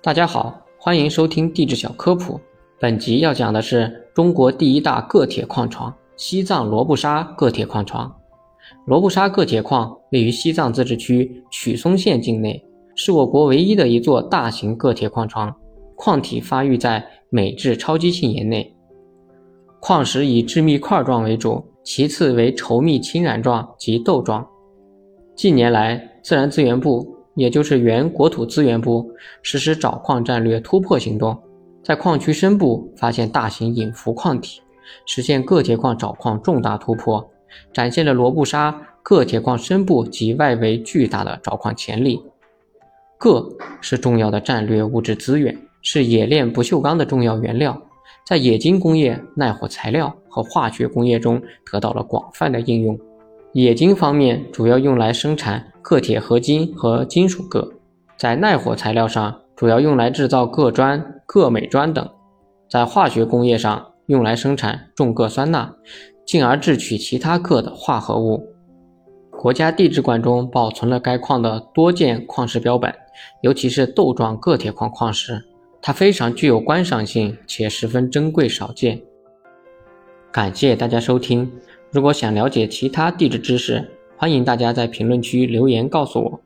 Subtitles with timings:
[0.00, 2.40] 大家好，欢迎收听地质小科普。
[2.78, 8.14] 本集要讲的是中国第一大铬铁矿床——西藏罗布沙铬铁矿床。
[8.86, 12.64] 罗布沙铬铁矿位于西藏自治区曲松县境内，
[12.94, 15.52] 是我国唯一的一座大型铬铁矿床。
[15.96, 18.72] 矿体发育在美质超基性岩内，
[19.80, 24.46] 矿石以致密块状为主，其次为稠密侵染状及豆状。
[25.34, 27.04] 近年来，自然资源部，
[27.38, 29.10] 也就是原国土资源部，
[29.42, 31.34] 实施找矿战略突破行动，
[31.82, 34.60] 在矿区深部发现大型隐伏矿体，
[35.06, 37.26] 实现铬铁矿找矿重大突破，
[37.72, 42.20] 展现了罗布沙铬铁矿深部及外围巨大的找矿潜力。
[43.18, 43.48] 铬
[43.80, 45.56] 是重要的战略物质资源。
[45.80, 47.80] 是冶炼不锈钢的重要原料，
[48.26, 52.98] 在冶金工业、耐火材料和化学工业中得到了广泛的应用。
[53.52, 57.66] 冶金方面主要用来生产铬铁合金和金属铬，
[58.18, 62.06] 在耐火材料上主要用来制造铬砖、铬镁砖等，
[62.68, 65.74] 在化学工业上用来生产重铬酸钠，
[66.26, 68.46] 进而制取其他铬的化合物。
[69.30, 72.94] 国家地质馆中保存了该矿的多件矿石标本，
[73.40, 75.42] 尤其是豆状铬铁矿矿石。
[75.80, 79.00] 它非常具有观赏性，且十分珍贵少见。
[80.30, 81.50] 感谢大家收听。
[81.90, 86.40] 如果想了解其他地质知识，欢迎大家在评论区留言告诉我。